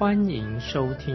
[0.00, 1.14] 欢迎收听。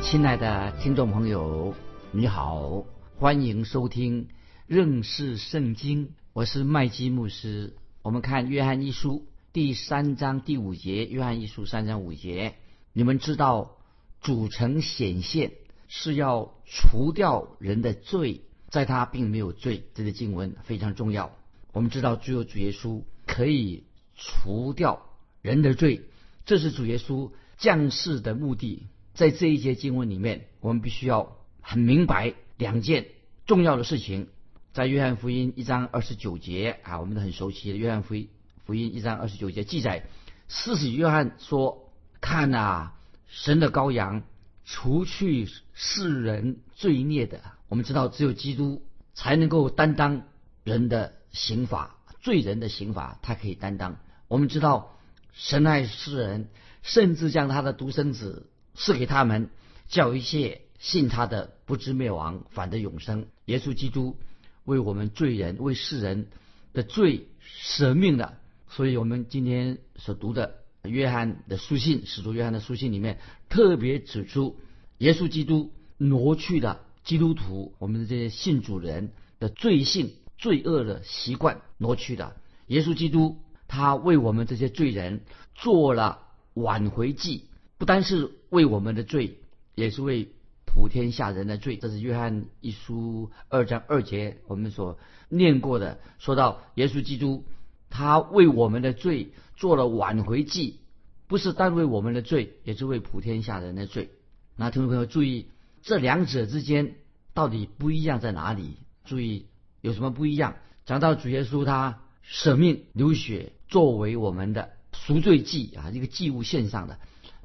[0.00, 1.74] 亲爱的听众朋友，
[2.12, 2.84] 你好，
[3.18, 4.28] 欢迎收听
[4.68, 6.12] 认识圣经。
[6.32, 7.74] 我是麦基牧师。
[8.02, 12.54] 我们看约翰一书第三章第五节，约翰一书三章五节，
[12.92, 13.72] 你们知道。
[14.20, 15.52] 主成显现
[15.88, 19.88] 是要除掉人的罪，在他并没有罪。
[19.94, 21.32] 这个经文非常重要。
[21.76, 25.10] 我们知道只有主耶稣可以除掉
[25.42, 26.06] 人的罪，
[26.46, 28.86] 这是主耶稣降世的目的。
[29.12, 33.08] 在这一节经文里面，我们必须要很明白两件
[33.44, 34.28] 重要的事情。
[34.72, 38.30] 在约翰福音一章二十九节啊，我们都很熟悉的约翰福音
[38.64, 40.06] 福音一章二十九节记载，
[40.48, 42.94] 四使约翰说：“看啊。”
[43.28, 44.22] 神的羔羊，
[44.64, 47.42] 除去世人罪孽的。
[47.68, 50.22] 我们知道，只有基督才能够担当
[50.64, 53.98] 人的刑罚，罪人的刑罚，他可以担当。
[54.28, 54.96] 我们知道，
[55.32, 56.48] 神爱世人，
[56.82, 59.50] 甚至将他的独生子赐给他们，
[59.88, 63.26] 叫一切信他的不知灭亡，反得永生。
[63.44, 64.16] 耶稣基督
[64.64, 66.28] 为我们罪人，为世人
[66.72, 68.38] 的罪舍命了。
[68.68, 70.56] 所以我们今天所读的。
[70.88, 73.18] 约翰的书信，使徒约翰的书信里面
[73.48, 74.56] 特别指出，
[74.98, 82.36] 耶稣基督挪去了基督徒我们的这些信主人的罪性、罪恶的习惯，挪去的。
[82.66, 85.22] 耶稣基督他为我们这些罪人
[85.54, 86.22] 做了
[86.54, 89.38] 挽回祭，不单是为我们的罪，
[89.74, 90.28] 也是为
[90.64, 91.76] 普天下人的罪。
[91.76, 97.44] 这是约翰一书二章二节我们所念过的，说到耶稣基督
[97.90, 99.32] 他为我们的罪。
[99.58, 100.80] 做了挽回祭，
[101.28, 104.10] 不是单为我们的罪，也是为普天下人的罪。
[104.54, 105.46] 那听众朋友注意，
[105.80, 106.96] 这两者之间
[107.32, 108.76] 到底不一样在哪里？
[109.06, 109.46] 注意
[109.86, 110.56] 有什么不一样？
[110.84, 116.98] 讲到主耶稣他舍命流血作为我们的赎罪祭啊，一个祭物献上的，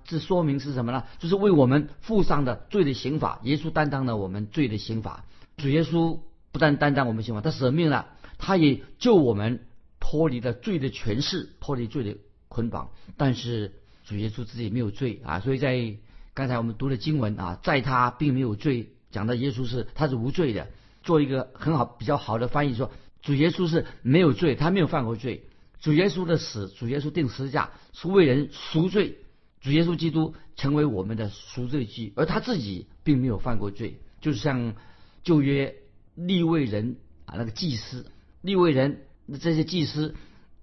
[0.06, 1.04] 这说明是什么呢？
[1.20, 3.40] 就是为我们负上的罪的刑罚。
[3.44, 5.26] 耶稣担当了我们罪的刑罚。
[5.58, 6.20] 主耶稣
[6.52, 8.08] 不但担当我们刑罚，他舍命了，
[8.38, 9.68] 他也救我们。
[10.04, 13.72] 脱离了罪的权势，脱离罪的捆绑，但是
[14.04, 15.96] 主耶稣自己没有罪啊，所以在
[16.34, 20.68] 刚才我们读的经文啊，在他并没有罪，讲到耶稣是他是无罪的，
[21.04, 22.92] 做一个很好比较好的翻译说，
[23.22, 25.46] 主耶稣是没有罪，他没有犯过罪，
[25.80, 29.18] 主耶稣的死，主耶稣定十字架是为人赎罪，
[29.62, 34.76] 主耶稣基督成为我们的赎罪祭，而他自己并没有犯过罪，就像
[35.24, 35.76] 旧约
[36.16, 38.06] 立位人啊那个祭司
[38.42, 39.02] 立位人。
[39.40, 40.14] 这些祭司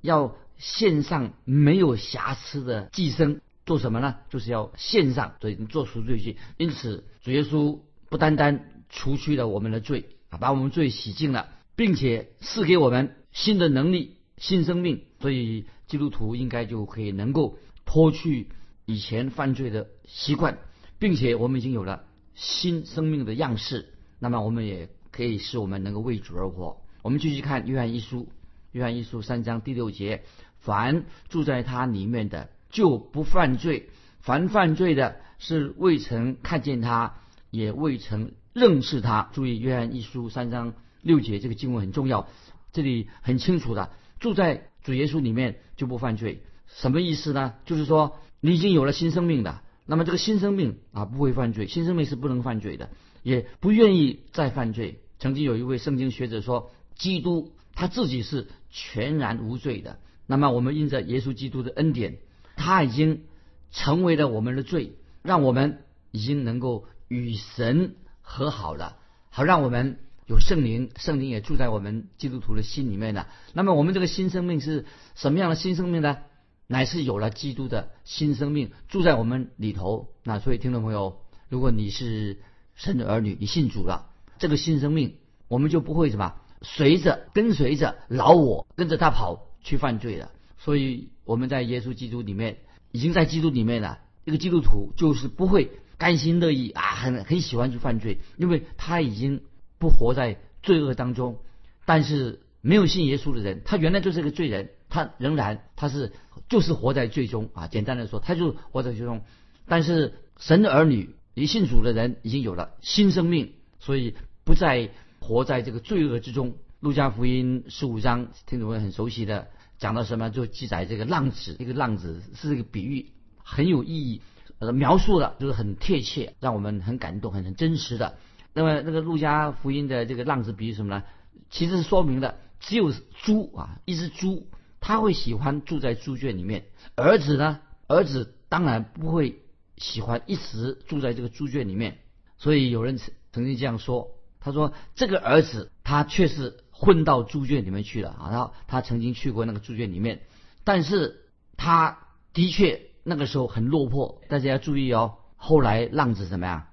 [0.02, 4.16] 要献上没有瑕疵的祭牲，做什么呢？
[4.28, 6.36] 就是要献上，所以做赎罪祭。
[6.58, 7.78] 因此，主耶稣
[8.10, 15.04] 不单单除去了我们的罪啊，把我们罪洗净了，并且赐给我们新的能力、新生命。
[15.20, 18.48] 所以，基督徒应该就可以能够脱去
[18.84, 20.58] 以前犯罪的习惯，
[20.98, 23.94] 并且我们已经有了新生命的样式。
[24.18, 26.82] 那么，我们也可以使我们能够为主而活。
[27.02, 28.28] 我们继续看约翰一书。
[28.72, 30.24] 约翰一书三章第六节：
[30.58, 33.84] 凡住在他里面的，就不犯罪；
[34.20, 37.14] 凡犯罪的，是未曾看见他，
[37.50, 39.30] 也未曾认识他。
[39.32, 42.28] 注意，约翰一书三章六节这个经文很重要，
[42.72, 46.42] 这里很清楚的，住在主耶稣里面就不犯罪。
[46.66, 47.54] 什么意思呢？
[47.64, 51.66] 就是说，你已经有了新生命的，那么这个新生命啊，不会犯罪。
[51.66, 52.90] 新生命是不能犯罪的，
[53.22, 55.00] 也不愿意再犯罪。
[55.18, 57.52] 曾经有一位圣经学者说，基督。
[57.80, 60.00] 他自己是全然无罪的。
[60.26, 62.18] 那么我们因着耶稣基督的恩典，
[62.56, 63.22] 他已经
[63.70, 67.94] 成为了我们的罪，让我们已经能够与神
[68.28, 68.98] 和好了，
[69.30, 73.26] 好让我们有圣灵，圣灵也住在我们基督徒的心里面了。
[73.54, 74.84] 那么我们这个新生命是
[75.14, 76.18] 什么样的新生命呢？
[76.66, 80.10] 乃是有了基督的新生命住在我们里头。
[80.24, 82.38] 那所以听众朋友，如果你是
[82.74, 85.16] 神的儿女，你信主了，这个新生命
[85.48, 86.34] 我们就不会什么。
[86.60, 92.58] 随着跟随着老我跟着他跑去犯罪了，所以我们在耶稣基督里面
[92.92, 94.00] 已经在基督里面了。
[94.24, 99.42] 一个基督徒就是不会甘心乐意啊，很很喜欢去犯罪，因为他已经
[99.78, 101.40] 不活在罪恶当中。
[101.84, 106.12] 但是没有信耶稣的人，他原来就是个罪人，他仍然他是
[106.48, 107.66] 就是活在最终啊。
[107.66, 109.22] 简单的说，他就活在最终。
[109.66, 114.14] 但是神的儿女，一信主的人已经有了新生命，所以
[114.44, 116.56] 不再活在这个罪恶之中。
[116.80, 119.48] 路加福音十五章，听众们很熟悉的，
[119.78, 120.30] 讲到什么？
[120.30, 123.10] 就记载这个浪子，一个浪子是一个比喻，
[123.42, 124.20] 很有意义，
[124.58, 128.16] 呃，描述的就是很贴切，让我们很感动，很很真实的。
[128.52, 131.04] 那么那个路加福音的这个浪子比喻什么呢？
[131.50, 134.48] 其实是说明的，只有猪啊，一只猪，
[134.80, 136.66] 他会喜欢住在猪圈里面。
[136.96, 139.40] 儿子呢，儿子当然不会
[139.76, 141.98] 喜欢一直住在这个猪圈里面。
[142.36, 144.10] 所以有人曾曾经这样说，
[144.40, 146.58] 他说这个儿子他确实。
[146.80, 148.30] 混到猪圈里面去了啊！
[148.30, 150.20] 然后他曾经去过那个猪圈里面，
[150.62, 151.24] 但是
[151.56, 151.98] 他
[152.32, 154.20] 的确那个时候很落魄。
[154.28, 156.66] 大家要注意哦，后来浪子怎么样？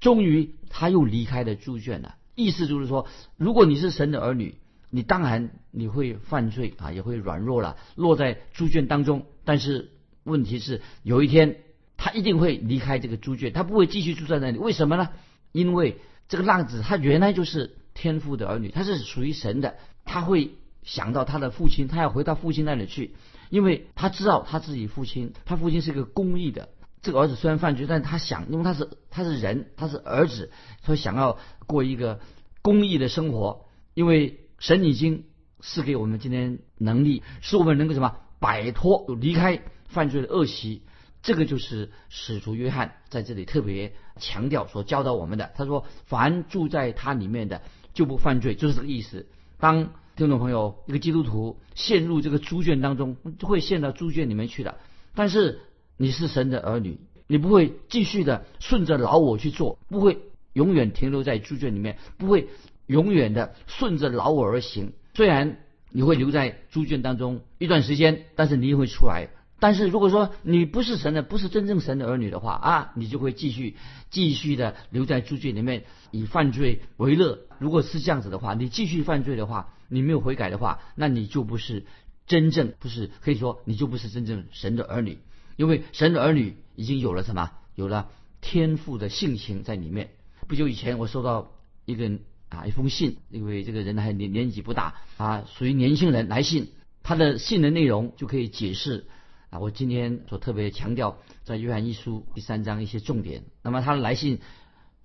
[0.00, 2.14] 终于他又离开了猪圈了。
[2.34, 3.06] 意思就是说，
[3.36, 4.54] 如果你是神的儿女，
[4.90, 9.26] 你当然你会犯罪啊，也会软弱了，落在猪圈当中。
[9.44, 9.90] 但是
[10.24, 11.56] 问题是，有一天
[11.96, 14.58] 他一定会离开这个猪圈，他不会继续住在那里。
[14.58, 15.08] 为什么呢？
[15.52, 15.98] 因为
[16.28, 17.74] 这个浪子他原来就是。
[18.00, 19.74] 天父的儿女，他是属于神的，
[20.04, 20.52] 他会
[20.84, 23.16] 想到他的父亲，他要回到父亲那里去，
[23.50, 26.68] 因为他知道他自己父亲，他父亲是一个公义的。
[27.00, 30.50] 这个儿子虽然犯罪，但他想，因为他是他是人，他是儿子，
[30.84, 32.20] 所以想要过一个
[32.62, 33.66] 公义的生活。
[33.94, 35.24] 因为神已经
[35.60, 40.82] 赐给我们今天能力，使我们能够什么摆脱、离开犯罪的恶习。
[41.22, 45.50] 这个就是使徒约翰在这里特别强调所教导我们的。
[45.56, 47.62] 他说：“凡住在他里面的。”
[47.94, 49.26] 就不犯罪，就是这个意思。
[49.58, 54.76] 当听众朋友一个基督徒陷入这个猪圈当中，就会陷到猪圈里面去的。
[55.14, 55.60] 但是
[55.96, 56.98] 你是神的儿女，
[57.28, 60.18] 你不会继续的顺着老我去做，不会
[60.54, 62.48] 永远停留在猪圈里面，不会
[62.86, 64.92] 永远的顺着老我而行。
[65.14, 65.60] 虽然
[65.92, 69.28] 你会留在猪圈当中一段时间，但是你也会出来。
[69.60, 73.76] 但是如果说你不是神的，不是真正神的儿女的话啊，你就会继续
[74.10, 77.38] 继续的留在猪圈里面，以犯罪为乐。
[77.60, 81.84] 如果是这样子的话，你继续犯罪的话，你没有悔改的话，那你就不是
[82.26, 85.18] 真正不是可以说你就不是真正神的儿女，
[85.56, 87.50] 因为神的儿女已经有了什么？
[87.74, 90.10] 有了天赋的性情在里面。
[90.46, 91.52] 不久以前我收到
[91.84, 92.18] 一个
[92.48, 99.06] 啊一封信，因为这个人还年年纪不大啊，属于年轻人来信，他的信的内容就可以解释。
[99.50, 103.44] 啊，我今天所特别强调在约翰一书第三章一些重点。
[103.62, 104.40] 那么他的来信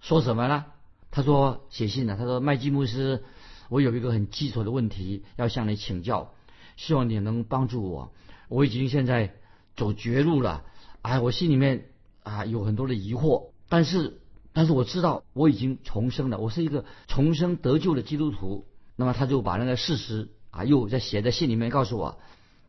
[0.02, 0.66] 说什么呢？
[1.12, 3.24] 他说写信呢，他说麦基牧师，
[3.70, 6.34] 我有一个很基础的问题要向你请教，
[6.76, 8.14] 希望你能帮助我。
[8.50, 9.36] 我已经现在
[9.76, 10.64] 走绝路了，
[11.02, 11.90] 哎，我心里面
[12.24, 14.22] 啊有很多的疑惑，但是
[14.54, 18.66] 但是我知道我已经重生了，我是一个重生得救的基督徒。
[18.96, 22.20] 那么他就把那个事实啊又在写在信里面告诉我，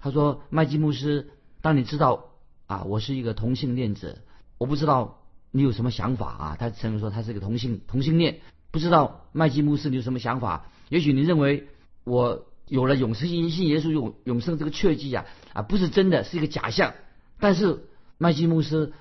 [0.00, 1.30] 他说麦基牧师。
[1.60, 2.26] 当你知道
[2.66, 4.18] 啊，我是一个同性恋者，
[4.58, 6.56] 我不知道你有什么想法啊。
[6.60, 8.40] 他承认说他是个同性同性恋，
[8.74, 10.66] 不知道麦基牧师你有什么想法？
[10.88, 11.68] 也许你认为
[12.02, 16.92] 我有了永生信信耶稣永永生这个确迹啊啊不是真的，是一个假象。
[17.38, 17.84] 但是
[18.18, 18.92] 麦基牧师，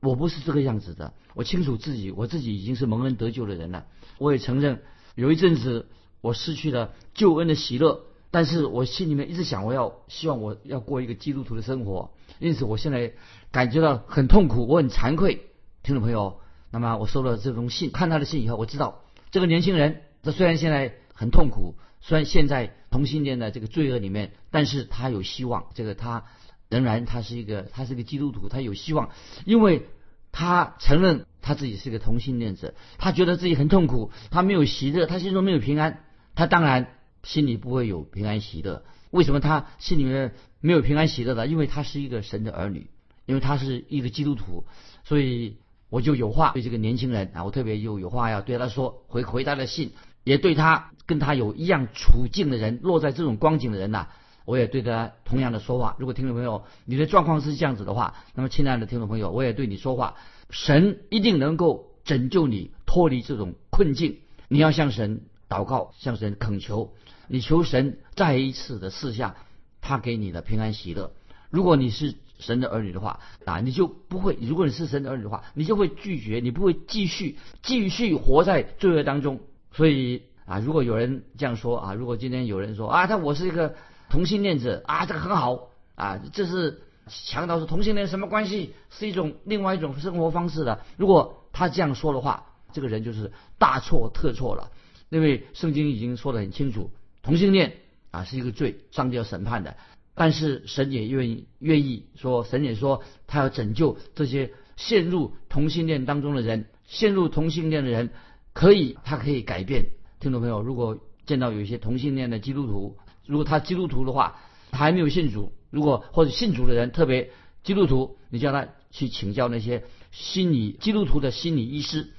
[0.00, 3.86] 我不是这个样子的，我清楚自己，我自己已经是蒙恩得救的人了。
[4.18, 4.82] 我也承认
[5.14, 5.86] 有一阵子
[6.22, 8.00] 我失去了救恩的喜乐。
[8.32, 13.12] 但是我心里面一直想，我要希望我要过一个基督徒的生活，因此我现在
[13.52, 15.46] 感觉到很痛苦，我很惭愧。
[15.84, 16.40] 听众朋友，
[16.72, 25.66] 那么我收了这封信，看他的信以后，我知道这个年轻人，他虽然现在很痛苦，虽然现在同性恋的这个罪恶里面，但是他有希望。
[25.74, 26.24] 这个他
[26.68, 29.10] 仍然他是一个他是个基督徒，他有希望，
[29.44, 29.86] 因为
[30.32, 36.94] 他承认他自己是个同性恋者，他觉得自己很痛苦，他没有喜乐，他心中没有平安，他当然。
[37.22, 40.32] 心里不会有平安喜乐，为什么他心里面
[40.62, 41.46] 没有平安喜乐的？
[41.46, 42.88] 因为他是一个神的儿女，
[43.26, 44.64] 因为他是一个基督徒，
[45.04, 45.58] 所以
[45.90, 49.92] 我就有话对这个年轻人啊，我特别有有话要对他说，回回他的信，
[50.24, 54.06] 也对他跟他有一样处境的人，落在这种光景的人呐，
[54.44, 55.96] 我也对他同样的说话。
[55.98, 60.14] 如果听众朋友你的状况是这样子的话，那么亲爱的听众朋友，我也对你说话，
[60.48, 64.18] 神一定能够拯救你脱离这种困境，
[64.48, 66.94] 你要向神祷告，向神恳求。
[67.26, 69.36] 你求神再一次的试下，
[69.80, 71.12] 他给你的平安喜乐。
[71.48, 79.40] 如果你是神的儿女的话啊，你就不会；如果你是神的儿女的话，你就会拒绝，你不会继续继续活在罪恶当中。
[79.72, 83.76] 所以啊，如果有人这样说啊，如果今天有人说啊，他我是一个
[84.08, 88.74] 同性恋者啊，这个很好啊，这是强调是同性恋什么关系？
[88.90, 90.80] 是一种另外一种生活方式的。
[90.96, 94.70] 如果他这样说的话，这个人就是大错特错了，
[95.08, 96.90] 因为圣经已经说得很清楚。
[97.22, 97.74] 同性恋
[98.10, 99.76] 啊是一个罪，上帝要审判的。
[100.14, 108.10] 但是神也愿意愿意说，神也说他要拯救这些陷入同性恋当中的人，陷入同性恋的人
[108.52, 109.86] 可以，他可以改变。
[110.18, 114.40] 听众朋友，如果见到有一些同性恋的基督徒，如果他基督徒的话，
[114.70, 117.30] 他还没有信主，如果或者信主的人特别
[117.62, 122.10] 基督徒，你叫他去请教那些心理基督徒的心理医师，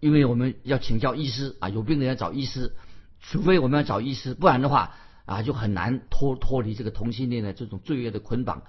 [0.00, 2.74] 因为我们要请教医师啊，有病的人找医师，
[3.20, 4.96] 除非我们要找医师，不然的话。
[5.26, 8.62] 啊，就很难脱脱离这个同性恋的这种罪恶的捆绑。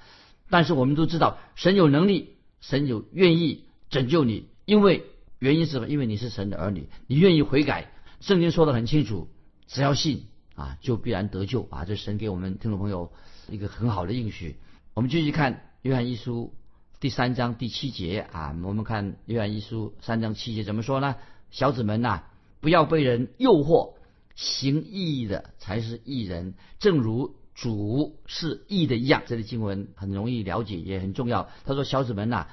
[0.49, 5.05] 但是我们都知道，神有能力，神有愿意拯救你，因为
[5.39, 5.87] 原因是什么？
[5.87, 7.91] 因为你是神的儿女，你愿意悔改。
[8.19, 9.29] 圣经说的很清楚，
[9.67, 11.85] 只要信啊，就必然得救啊！
[11.85, 13.11] 这神给我们听众朋友
[13.49, 14.55] 一个很好的应许。
[14.93, 16.53] 我们继续看约翰一书
[16.99, 21.15] 第三章第七节啊，我们看约翰一书三章七节怎么说呢？
[21.51, 22.23] 小子们呐，
[22.59, 23.96] 不要被人诱惑。
[24.37, 29.23] 行义的才是义人，正如主是义的一样。
[29.25, 31.49] 这里经文很容易了解，也很重要。
[31.65, 32.45] 他说：“小子们呐，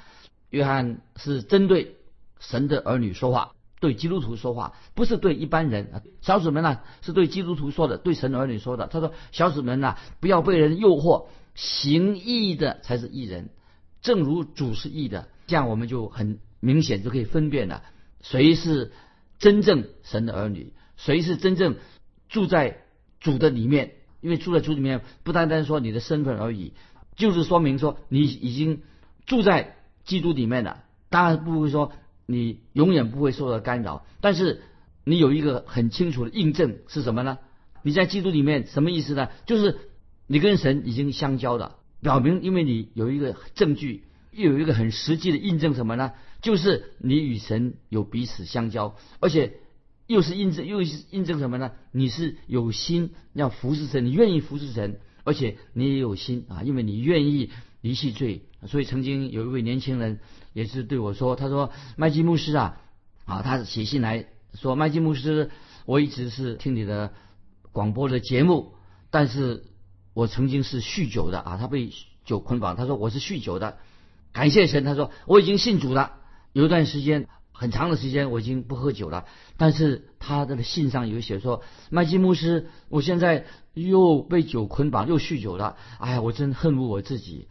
[0.48, 1.96] 约翰是针对
[2.40, 6.02] 神的儿女说话，对基督徒说话，不是对一般人。
[6.22, 8.86] 小子们呐，是对基督徒说的，对神的儿女说的。
[8.86, 13.50] 他说：小子们呐，不要被人诱惑，行义的才是义人，
[14.00, 15.28] 正如主是义的。
[15.46, 17.82] 这样我们就很明显就可以分辨了，
[18.22, 18.90] 谁是
[19.38, 21.76] 真正神的儿女。”谁是真正
[22.28, 22.82] 住在
[23.20, 23.94] 主的里面？
[24.20, 26.72] 因为住在主里面，不单单说你的身份而已，
[27.14, 28.80] 就是说明说你已经
[29.26, 30.82] 住在基督里面了。
[31.10, 31.92] 当然不会说
[32.24, 34.62] 你永远不会受到干扰，但是
[35.04, 37.36] 你有一个很清楚的印证是什么呢？
[37.82, 39.28] 你在基督里面什么意思呢？
[39.44, 39.76] 就是
[40.26, 46.12] 你跟神已经相交了，表明因为你有一个证据，又有一个很实际的印证什么呢？
[46.40, 49.58] 就是你与神有彼此相交，而且。
[50.06, 51.72] 又是印证，又是印证什么呢？
[51.90, 58.42] 你是有心要服侍神，你愿意服侍神，而且你也有心啊，因为你愿意离弃罪。
[58.66, 60.20] 所以曾经有一位年轻人
[60.52, 62.80] 也是对我说：“他说麦基牧师啊，
[63.24, 65.50] 啊，他写信来说，麦基牧师，
[65.86, 67.14] 我一直是听你的
[67.72, 68.74] 广播的节目，
[69.10, 69.64] 但是
[70.12, 71.90] 我曾经是酗酒的啊，他被
[72.26, 72.76] 酒捆绑。
[72.76, 73.78] 他说我是酗酒的，
[74.32, 76.16] 感谢神，他说我已经信主了，
[76.52, 85.76] 有一段时间。”很长的时间我已经不喝酒了，但是他的信上有写说，麦基牧师，我现在又被酒捆绑，又酗酒了。
[86.00, 87.46] 哎呀，我真恨不我自己。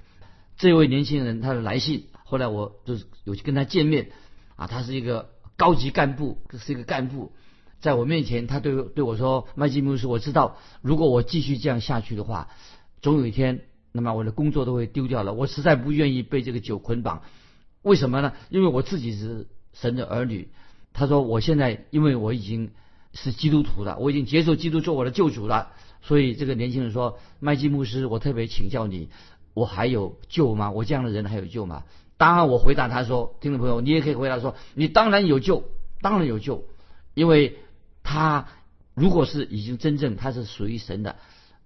[0.57, 4.11] 这位年轻人他的来信，后来我就是有去跟他见面，
[4.57, 7.31] 啊，他是一个高级干部，是一个干部，
[7.79, 12.49] 在我面前，他对对我说，麦基牧师，我知道，如果我继续这样下去的话，
[13.01, 13.61] 总有一天，
[13.93, 15.33] 那么我的工作都会丢掉了。
[15.33, 17.21] 我实在不愿意被这个酒捆绑，
[17.83, 18.33] 为什么呢？
[18.49, 19.47] 因为我自己是。
[19.73, 20.49] 神的儿女，
[20.93, 22.71] 他说：“我现在因为我已经
[23.13, 25.71] 是基督徒了，我已经接受基督做我的救主了。
[26.01, 29.09] 所以这个年轻人说，麦基牧师，我特别请教你，
[29.53, 30.71] 我还有救吗？
[30.71, 31.83] 我这样的人还有救吗？
[32.17, 35.63] 当然，我回答他说，听众朋友，你也可以回答说，你当然有救，
[36.01, 36.65] 当然有救，
[37.13, 37.57] 因为
[38.03, 38.47] 他
[38.93, 41.15] 如果是已经真正他是属于神的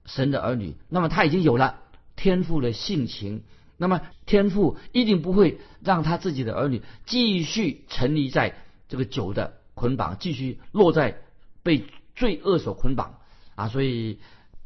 [0.06, 1.80] 神的儿女，那么他已经有了
[2.16, 3.44] 天赋的性情。”
[3.80, 8.56] 那么天父一定不会让他自己的儿女继续沉溺在
[8.90, 11.20] 这个酒的捆绑，继续落在
[11.62, 13.20] 被罪恶所捆绑
[13.54, 13.68] 啊！
[13.68, 14.18] 所以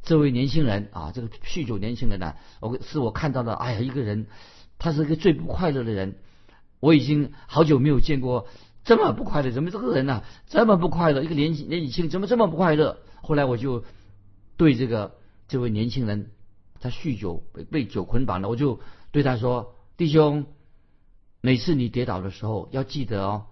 [0.02, 4.28] 这位年轻人啊，这个酗酒年轻人呢，我是我看到的，哎呀，一个人
[4.80, 6.16] 他是一个最不快乐的人。
[6.80, 8.48] 我已经好久没有见过
[8.86, 11.22] 这么不快乐，怎么这个人呢这么不快乐？
[11.22, 13.00] 一个年轻年轻怎么这么不快乐？
[13.22, 13.84] 后来我就
[14.56, 15.16] 对这个
[15.50, 16.32] 这位年轻人，
[16.80, 18.80] 他酗酒被被酒捆绑了，我就。
[19.12, 20.46] 对他说：“弟兄，
[21.42, 23.46] 每次你跌倒的时候，要记得哦，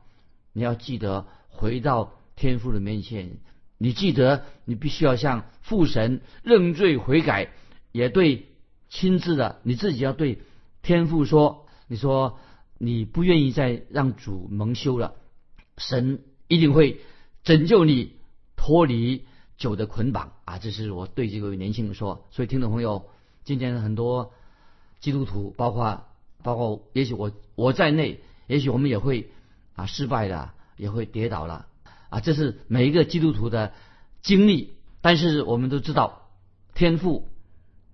[0.54, 3.38] 你要记得回到天父的面前。
[3.78, 7.52] 你记得，你必须要向父神认罪悔改，
[7.92, 8.48] 也对
[8.90, 10.42] 亲自的你自己要对
[10.82, 12.40] 天父说：你说
[12.78, 15.16] 你不愿意再让主蒙羞了，
[15.78, 17.02] 神一定会
[17.44, 18.14] 拯救你
[18.56, 19.26] 脱离
[19.58, 20.58] 酒的捆绑啊！
[20.58, 22.26] 这是我对这位年轻人说。
[22.32, 23.10] 所以，听众朋友，
[23.44, 24.32] 今天很多。”
[25.00, 26.06] 基督徒，包括
[26.44, 29.30] 包括，也许我我在内，也许我们也会
[29.76, 31.68] 啊失败的，也会跌倒了
[32.10, 33.74] 啊，这是每一个基督徒的
[34.22, 34.74] 经历。
[35.02, 36.30] 但是我们都知道，
[36.74, 37.30] 天父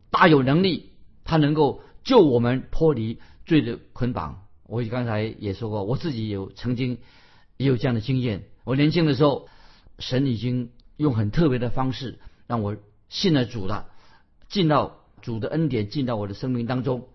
[0.09, 0.91] 大有能力，
[1.23, 4.43] 他能够救我们脱离罪的捆绑。
[4.67, 6.97] 我刚才也说过，我自己有曾经
[7.57, 8.45] 也有这样的经验。
[8.63, 9.47] 我年轻的时候，
[9.99, 12.75] 神已经用很特别的方式让我
[13.09, 13.89] 信了主了，
[14.49, 15.04] 进到。
[15.25, 17.07] 主的恩典进到我的生命当中，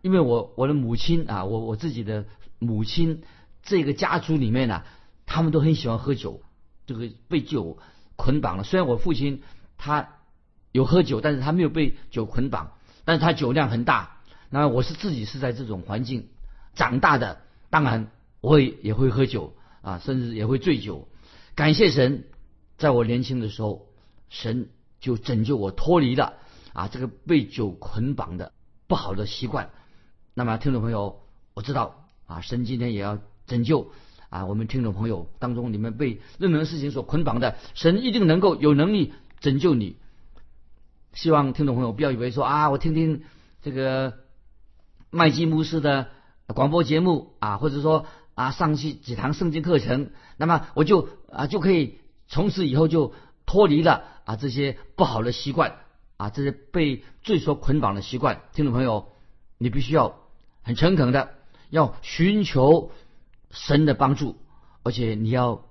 [0.00, 2.24] 因为我我的母亲啊，我我自己的
[2.60, 3.24] 母亲
[3.64, 4.84] 这个家族里面呢，
[5.26, 6.40] 他们都很喜欢喝酒，
[6.86, 7.78] 这个被酒
[8.14, 8.62] 捆绑了。
[8.62, 9.42] 虽然我父亲
[9.76, 10.10] 他
[10.70, 12.74] 有喝酒，但是他没有被酒捆绑。
[13.04, 14.20] 但是他酒量很大。
[14.50, 16.28] 那我是自己是在这种环境
[16.74, 18.10] 长大的，当然
[18.40, 21.08] 我也也会喝酒啊，甚至也会醉酒。
[21.56, 22.24] 感谢神，
[22.76, 23.88] 在我年轻的时候，
[24.28, 24.68] 神
[25.00, 26.34] 就拯救我脱离了
[26.78, 28.52] 啊这个被酒捆绑的
[28.86, 29.70] 不好的习惯。
[30.34, 31.20] 那么听众朋友，
[31.54, 33.90] 我知道啊，神今天也要拯救
[34.28, 39.96] 啊我们听众朋友当中你们被任何事情所捆绑的，神一定能够有能力拯救你。
[41.14, 43.24] 希望听众朋友不要以为说啊，我听听
[43.62, 44.14] 这个。
[45.10, 46.08] 麦基牧师的
[46.48, 48.04] 广播节目啊，或者说
[48.34, 53.14] 啊上去几堂圣经课程，那么我就啊就可以从此以后就
[53.46, 55.78] 脱离了啊这些不好的习惯
[56.18, 58.42] 啊这些被罪所捆绑的习惯。
[58.52, 59.08] 听众朋友，
[59.56, 60.20] 你必须要
[60.62, 61.30] 很诚恳的
[61.70, 62.92] 要寻求
[63.50, 64.36] 神的帮助，
[64.82, 65.64] 而且你要，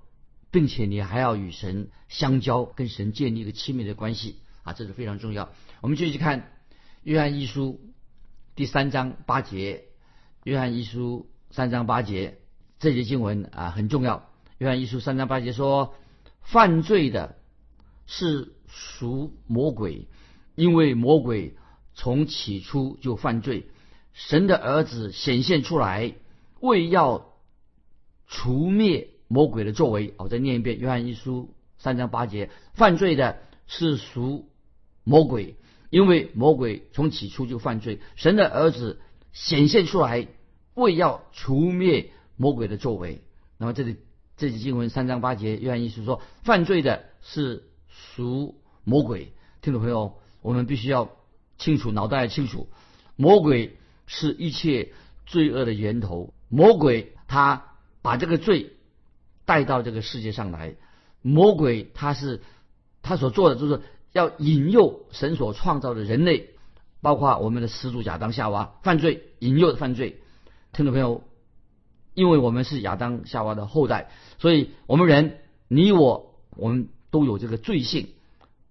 [0.49, 5.49] 并且你还要与神相交，跟神建立一个亲密的关系啊，这是非常重要。
[5.81, 6.51] 我们继续看
[7.03, 7.79] 约翰一书。
[8.55, 9.83] 第三章八节，
[10.43, 12.39] 约翰一书三章八节，
[12.79, 14.31] 这节经文啊很重要。
[14.57, 15.93] 约翰一书三章八节说，
[16.41, 17.37] 犯罪的
[18.07, 20.07] 是属魔鬼，
[20.57, 21.55] 因为魔鬼
[21.93, 23.67] 从起初就犯罪。
[24.13, 26.15] 神的儿子显现出来，
[26.59, 27.35] 为要
[28.25, 30.15] 除灭魔鬼的作为。
[30.17, 33.37] 我再念一遍，约翰一书三章八节，犯罪的
[33.67, 34.49] 是属
[35.03, 35.55] 魔鬼。
[35.91, 38.99] 因为魔鬼从起初就犯罪，神的儿子
[39.33, 40.27] 显现出来，
[40.73, 43.21] 为要除灭魔鬼的作为。
[43.59, 43.97] 那么这里
[44.35, 49.31] 这节经文三章八节，约翰一书说，犯罪的是属魔鬼。
[49.61, 51.09] 听众朋友，我们必须要
[51.57, 52.69] 清楚，脑袋清楚，
[53.17, 54.93] 魔鬼是一切
[55.25, 56.33] 罪恶的源头。
[56.47, 58.71] 魔鬼他把这个罪
[59.43, 60.75] 带到这个世界上来，
[61.21, 62.41] 魔鬼他是
[63.01, 63.81] 他所做的就是。
[64.13, 66.49] 要引诱神所创造的人类，
[67.01, 70.21] 包括我们的始祖亚当夏娃犯罪，引诱的犯罪。
[70.71, 71.23] 听众朋友，
[72.15, 78.07] 因为我们是亚当夏娃的后代，所以我们人，你我，我们都有这个罪性。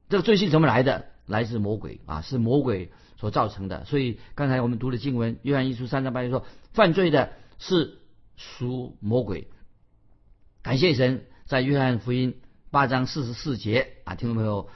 [0.08, 1.06] 这个罪性怎么来的？
[1.26, 3.84] 来自魔鬼啊，是魔鬼所造成的。
[3.84, 7.98] 所以刚才我们读的经文《约翰一书》三章八节说，犯罪的是
[8.36, 9.48] 属魔鬼。
[10.62, 14.68] 感谢神，在约翰福音八章四十四节啊，听众朋友。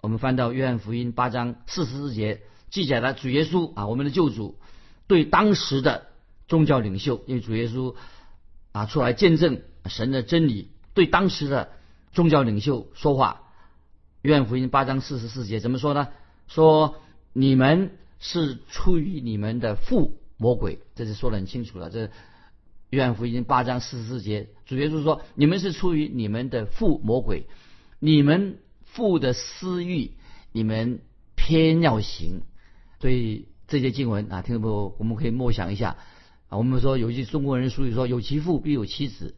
[0.00, 4.58] 我们翻到约翰福音八章四十四节，记载了主耶稣啊，我们的救主
[5.06, 6.08] 对当时的
[6.48, 7.94] 宗教领袖，因为主耶稣
[8.72, 11.70] 啊出来见证神的真理，对当时的
[12.12, 13.41] 宗教领袖说话。
[14.22, 16.08] 约翰福音八章四十四节怎么说呢？
[16.48, 16.96] 说
[17.32, 21.90] 你们是出于你们的父魔鬼，这是说的很清楚了。
[21.90, 22.10] 这
[22.90, 27.46] 约翰福音八章四十四节，主耶稣说你们是出于你们的父魔鬼，
[27.98, 28.58] 你们。
[28.94, 30.10] 父的私欲，
[30.52, 31.00] 你们
[31.34, 32.42] 偏要行，
[33.00, 35.96] 所以这些经文啊，听众朋友，我们可以默想一下
[36.50, 36.58] 啊。
[36.58, 39.34] 我们说有一句中国人俗语说：“有其父必有其子。”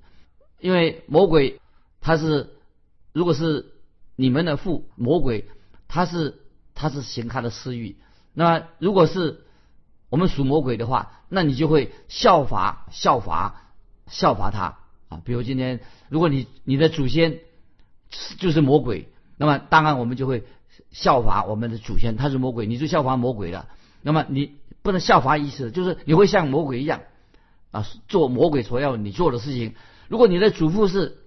[0.59, 1.61] 因为魔鬼
[2.01, 2.51] 他是，
[3.13, 3.67] 如果是
[4.17, 5.47] 你们的父魔鬼，
[5.89, 6.41] 他是
[6.75, 7.97] 他是行他的私欲。
[8.33, 9.45] 那如果是
[10.09, 13.73] 我们属魔鬼的话，那你就会效法效法
[14.07, 15.21] 效法他啊。
[15.25, 17.39] 比如今天，如果你你的祖先
[18.39, 19.09] 就是魔鬼。
[19.37, 20.45] 那么当然我们就会
[20.93, 23.69] 效法我们的祖先，他是魔鬼，你就效法魔鬼了。
[24.01, 27.01] 那么你不能效法意思，就是你会像魔鬼一样
[27.73, 29.75] 啊，做魔鬼所要你做的事情。
[30.07, 31.19] 如果你的祖父是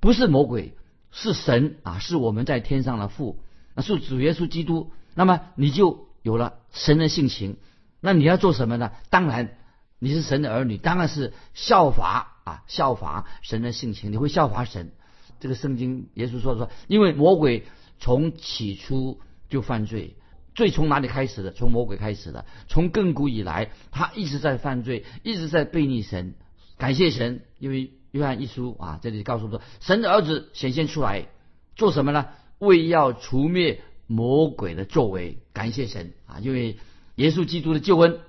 [0.00, 0.74] 不是魔鬼，
[1.14, 3.38] 是神啊，是我们在天上的父，
[3.74, 7.56] 那是主耶稣基督，那么你就有了神的性情。
[8.00, 8.90] 那你要做什么呢？
[9.08, 9.56] 当然
[10.00, 14.92] 你是神的儿女，当然是效法啊，效法神的性情，你会效法神。
[15.40, 17.64] 这个圣经，耶稣说说，因为魔鬼
[17.98, 20.16] 从起初就犯罪，
[20.54, 21.52] 罪从哪里开始的？
[21.52, 22.44] 从魔鬼开始的。
[22.66, 26.34] 从亘古以来，他一直在犯罪，一直在背逆神。
[26.76, 31.26] 感谢神，因为约翰一书啊，这里告诉说，神的儿子显现出来，
[31.74, 32.28] 做什么呢？
[32.60, 35.40] 为要除灭魔鬼的作为。
[35.52, 36.78] 感谢神啊，因为
[37.16, 38.20] 耶稣基督的救恩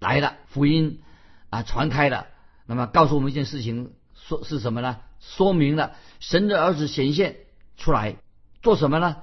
[0.00, 1.00] 来了，福音
[1.48, 2.26] 啊传开了，
[2.66, 4.98] 那么告诉我们一件事情，说是什么呢？
[5.18, 7.36] 说明了神的儿子显现
[7.78, 8.18] 出来
[8.60, 9.16] 做什么呢？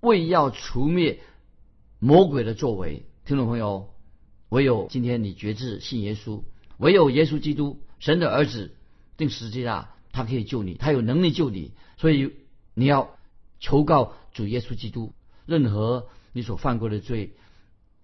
[0.00, 1.20] 为要除灭
[1.98, 3.06] 魔鬼的作为。
[3.24, 3.94] 听众朋友，
[4.50, 6.42] 唯有今天你觉知信耶稣，
[6.76, 8.76] 唯有耶稣基督神的儿子
[9.16, 11.72] 定十字架，他可以救你，他有能力救你。
[11.96, 12.32] 所以
[12.74, 13.16] 你要
[13.60, 15.12] 求告主耶稣基督，
[15.46, 17.34] 任何你所犯过的罪，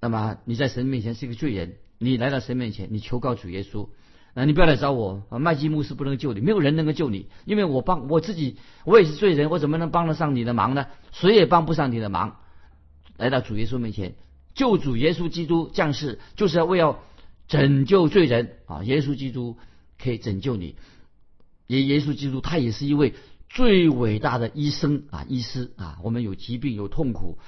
[0.00, 3.88] 那么你在神面前是一个罪人，你来到神面前，你求告主耶稣。
[4.32, 5.40] 那，你不要来找我啊！
[5.40, 10.86] 麦基牧师不能救你，没有人能够救你，因为我帮我自己，我也是罪人，我怎么能帮得上你的忙呢？
[11.10, 12.36] 谁也帮不上你的忙。
[13.16, 14.14] 来到主耶稣面前，
[14.54, 17.00] 救主耶稣基督降世，就是要为要
[17.48, 18.84] 拯救罪人啊！
[18.84, 19.56] 耶稣基督
[20.00, 20.76] 可以拯救你，
[21.70, 23.14] 耶耶稣基督他也是一位
[23.48, 25.98] 最伟大的医生啊，医师啊！
[26.02, 27.38] 我们有疾病有痛苦，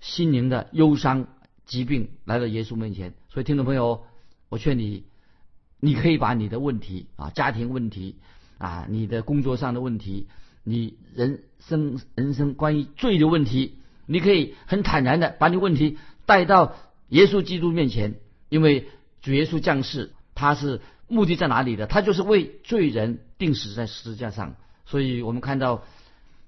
[0.00, 1.28] 心灵的忧伤
[1.66, 4.04] 疾病来到耶稣面前，所以听众朋友，
[4.48, 5.04] 我劝你，
[5.78, 8.16] 你可以把你的问题啊，家庭问题
[8.56, 10.26] 啊，你的工作上的问题，
[10.64, 13.74] 你人生人生关于罪的问题，
[14.06, 15.98] 你可以很坦然的把你问题。
[16.24, 16.76] 带到
[17.10, 18.14] 耶稣基督面前，
[18.48, 18.88] 因为
[19.22, 21.86] 主耶稣降世，他是目的在哪里的？
[21.86, 24.56] 他就是为罪人定死在十字架上。
[24.84, 25.84] 所以我们看到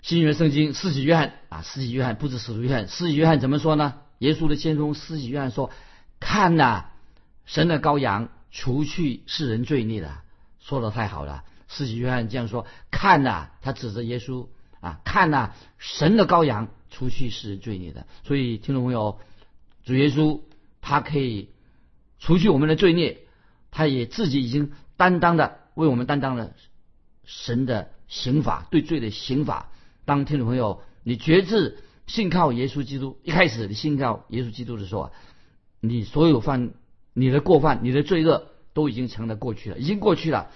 [0.02, 3.94] 新约圣经，施洗约翰啊，施洗约翰不止使徒约翰，施洗约翰怎么说呢？
[4.18, 5.70] 耶稣的先锋施洗约翰说
[6.18, 6.86] ：“看呐，
[7.46, 10.10] 神的羔羊，除去世人罪孽的。”
[10.60, 14.48] 说的太好了，施洗约翰这样说：“看呐，他指着耶稣
[14.80, 19.20] 啊，看呐，神的羔羊，除去世人罪孽的。”所以听众朋友。
[19.84, 20.40] 主耶稣，
[20.82, 21.48] 他可以
[22.18, 23.22] 除去我们的罪孽，
[23.78, 26.50] 他也自己已经担当的为我们担当了
[27.22, 29.70] 神的刑罚，对罪的刑罚。
[30.04, 35.10] 当听众朋友，你决志信靠耶稣基督，一开始你信靠耶稣基督的时候啊，
[35.78, 36.70] 你所有犯
[37.12, 40.50] 你的过犯、你的罪恶都已经成了过去了，已经过去了。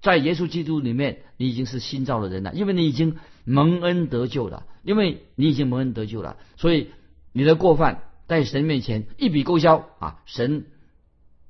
[0.00, 6.88] 在耶稣基督里面，你已经是新造的人了，因为你已经蒙恩得救了，因为你已经蒙恩得救了，所以
[7.34, 8.04] 你的过犯。
[8.28, 10.22] 在神面前一笔勾销啊！
[10.24, 10.64] 神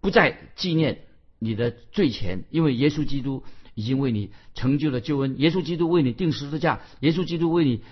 [0.01, 1.03] 不再纪念
[1.43, 5.39] 你的罪钱，因为耶稣基督已经为你成就了救恩。
[5.39, 7.83] 耶稣基督为你定十字架，耶稣基督为你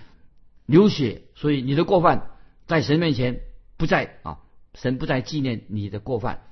[0.66, 2.30] 流血，所以你的过犯
[2.66, 3.40] 在神面前
[3.76, 4.38] 不再啊！
[4.74, 6.42] 神不再纪念你的过犯。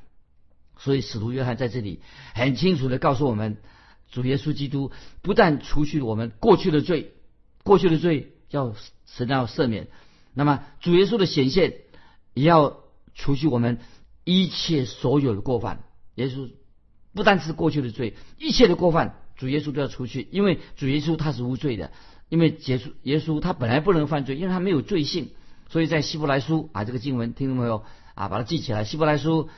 [0.77, 2.01] 所以使徒约翰在这里
[2.35, 3.59] 很清楚的告诉我们：
[4.11, 4.91] 主耶稣基督
[5.23, 7.13] 不但除去我们过去的罪，
[7.65, 8.75] 过去的罪要
[9.07, 9.89] 神要赦免。
[10.35, 11.79] 那么主耶稣的显现。
[12.35, 12.85] 也要
[13.17, 13.81] 除去我们
[14.23, 15.83] 一切所有的过犯。
[16.15, 16.49] 耶稣
[17.15, 20.29] 不单是过去的罪，一切的过犯，主耶稣都要除去。
[20.31, 21.91] 因为主耶稣他是无罪的，
[22.29, 25.31] 因为耶稣耶稣他本来不能犯罪，因为他没有罪性。
[25.69, 28.29] 所以在希伯来书啊，这个经文听懂没有啊？
[28.29, 28.85] 把它记起来。
[28.85, 29.49] 希伯来书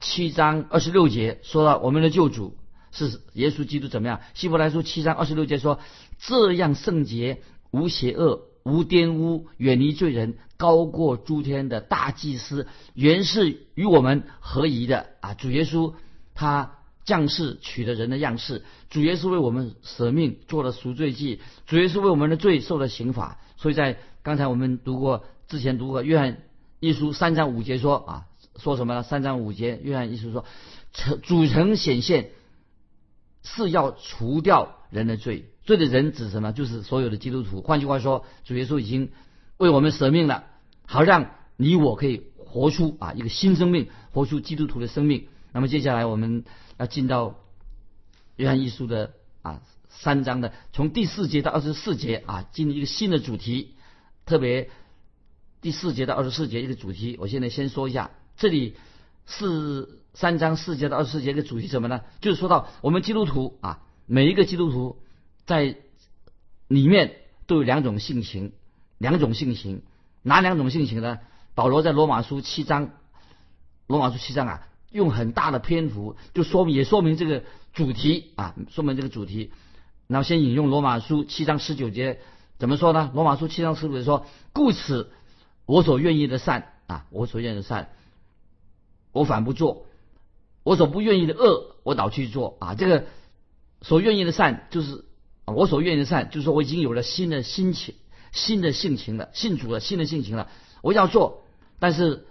[0.00, 2.56] 七章二十六节说到我们的救主
[2.92, 4.20] 是耶稣基督怎么样？
[4.34, 5.80] 希伯来书七章二十六节说：
[6.18, 8.46] 这样圣洁无邪恶。
[8.62, 15.32] 无玷污，远离罪人，高过诸天的大祭司，原是与我们合宜的啊！
[15.32, 15.94] 主耶稣
[16.34, 16.72] 他
[17.10, 23.40] 降世取了人的样式，主耶稣为我们舍命做了赎罪祭，主耶稣为我们的罪受了刑罚。
[23.56, 26.38] 所以在刚才我们读过之前读过约翰
[26.78, 28.26] 一书三章五节说啊，
[28.58, 29.02] 说什么呢？
[29.02, 30.44] 三章五节约翰一书说，
[30.92, 32.30] 成主成显现
[33.42, 35.46] 是要除掉人的罪。
[35.64, 36.52] 罪的人指什么？
[36.52, 37.60] 就是所有的基督徒。
[37.60, 39.10] 换句话说，主耶稣已经
[39.56, 40.44] 为我们舍命了，
[40.86, 45.26] 好让你我可以活出啊一个新生命，活出基督徒的生命。
[45.52, 46.44] 那么接下来我们
[46.78, 47.36] 要进到
[48.36, 53.74] 约翰一书的啊三章的，从第四节到二十四节啊，进入一个新的主题。
[54.26, 54.70] 特别
[55.60, 58.10] 第四节到二十四节一个主题，我现在先说一下。
[58.36, 58.76] 这里
[59.26, 62.02] 四三章四节到二十四节的主题什么呢？
[62.20, 65.00] 就是说到我们基督徒啊，每一个基督徒。
[65.46, 65.78] 在
[66.68, 67.16] 里面
[67.48, 68.52] 都有两种性情，
[68.98, 69.82] 两种性情，
[70.22, 71.18] 哪两种性情呢？
[71.56, 72.92] 保罗在罗马书七章，
[73.88, 79.52] 罗马书七章啊，用很大的篇幅就说明，也说明这个主题啊，说明这个主题。
[80.06, 82.20] 然后先引用罗马书七章十九节
[82.58, 83.10] 怎么说呢？
[83.14, 85.10] 罗马书七章十九节说：“故此，
[85.66, 87.90] 我所愿意的善啊，我所愿意的善，
[89.12, 89.86] 我反不做；
[90.62, 92.74] 我所不愿意的恶，我倒去做啊。
[92.74, 93.06] 这个
[93.82, 95.04] 所愿意的善就是。”
[95.46, 97.96] 我所愿意的善，就是说我已经有了新的心情、
[98.30, 100.48] 新的性情了，信主了，新的性情了。
[100.80, 101.42] 我要做，
[101.80, 102.24] 但是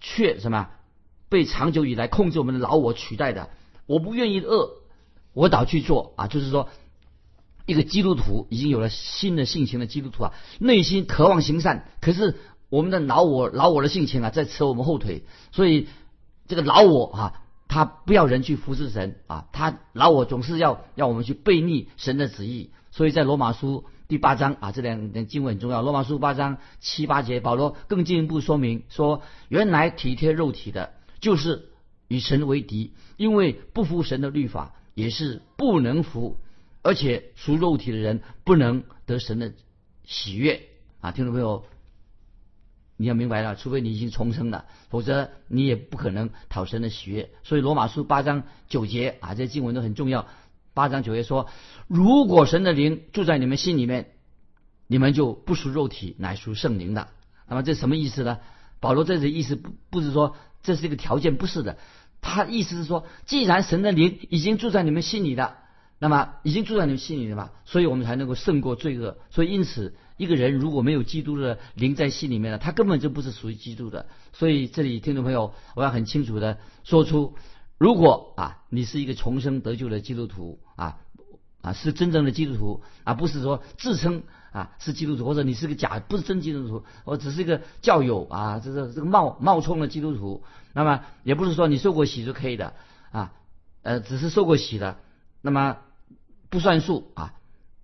[0.00, 0.70] 却什么
[1.32, 3.48] 被长久以来控制我们的老我取代的。
[3.86, 4.82] 我不愿意的恶，
[5.32, 6.28] 我倒去做啊！
[6.28, 6.68] 就是说，
[7.66, 12.36] 一个基督徒已经有了新的性情的基督徒啊，内心渴望行善，可是
[12.68, 15.24] 我们的老我、老我的性情啊，在扯我们后腿。
[15.50, 15.88] 所以
[16.46, 17.38] 这个老我啊。
[17.68, 25.80] 他不要人去服侍神啊，他老我总是要要我们去背逆神的旨意，所以在罗马书第八章啊，这两点经文很重要。
[25.80, 30.92] 罗马书八章七八节，保罗更进一步说明说，原来体贴肉体的，
[31.22, 31.70] 就是
[32.08, 36.36] 与神为敌，因为不服神的律法，也是不能服，
[36.82, 39.54] 而且属肉体的人不能得神的
[40.04, 40.68] 喜悦
[41.00, 41.64] 啊，听众朋友。
[42.98, 47.30] 你要明白了，除非你已经重生了，否则你也不可能讨神的喜悦。
[47.42, 50.28] 所以罗马书八章九节啊，这经文都很重要。
[50.72, 51.48] 八章九节说
[51.88, 54.12] ：“如果神的灵住在你们心里面，
[54.86, 57.08] 你们就不属肉体，乃属圣灵的。”
[57.48, 58.38] 那么这什么意思呢？
[58.78, 61.78] 保罗这里的意思不不是说这是一个条件，不是的。
[62.20, 65.58] 他意思是说，既然神的灵已经住在你们心里了，
[65.98, 69.18] 那么已经住在你们心里了嘛，所以我们才能够胜过罪恶。
[69.30, 74.06] 所以因此，一个人如果没有基督的灵在心里面了，他根本就不是属于基督的。
[74.32, 77.34] 所以这里听众朋友，我要很清楚的说出，
[77.76, 80.98] 如果啊你是一个重生得救的基督徒啊
[81.60, 84.22] 啊是真正的基督徒啊，不是说自称
[84.52, 90.44] 啊是基督徒，或者你是个假不是真基督徒，我只是一个教友啊，这是这个冒冒充的基督徒。
[90.74, 92.74] 那么也不是说你受过洗就可以的
[93.10, 93.32] 啊，
[93.82, 94.98] 呃，只是受过洗的，
[95.40, 95.78] 那么
[96.50, 97.34] 不算数啊。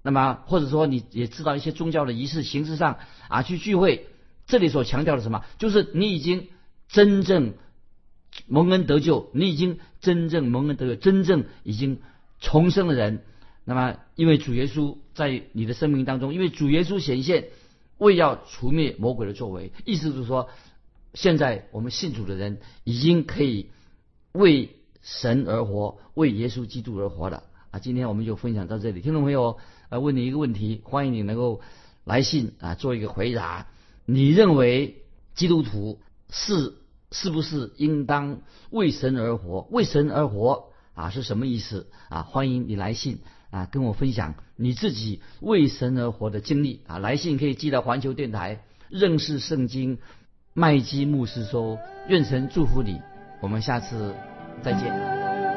[0.03, 4.07] 那么或者说你也知道一些宗教的仪式形式上啊去聚会，
[4.47, 5.45] 这里所强调的什么？
[5.59, 6.49] 就是你已经
[6.89, 7.55] 真正
[8.47, 12.01] 蒙恩得救，你已经真正蒙恩得救，真正已经
[12.39, 13.25] 重生的人。
[13.65, 17.49] 那么因为主耶稣在你的生命当中，因为主耶稣显现，
[17.99, 20.49] 为要除灭魔鬼的作为，意思就是说。
[21.15, 23.71] 现在我们信主的人已经可以
[24.33, 27.81] 为神而活，为耶稣基督而活了啊！
[27.81, 29.57] 今天我们就分享到这里，听众朋友，
[29.89, 31.63] 呃，问你一个问题，欢迎你能够
[32.05, 33.67] 来信啊，做一个回答。
[34.05, 35.03] 你认为
[35.35, 35.99] 基督徒
[36.31, 36.75] 是
[37.11, 39.67] 是不是应当为神而活？
[39.71, 42.23] 为神而活啊，是什么意思啊？
[42.23, 46.99] 欢迎你来信啊，跟我分享你自己为神而活的经历啊！
[46.99, 49.99] 来信可以寄到环球电台，认识圣经。
[50.55, 53.01] 麦基牧师说：“愿神祝福你，
[53.41, 54.15] 我们下次
[54.61, 55.48] 再见。”